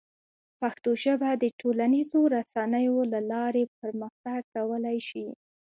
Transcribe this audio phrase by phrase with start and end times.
[0.59, 5.25] پښتو ژبه د ټولنیزو رسنیو له لارې پرمختګ کولی شي.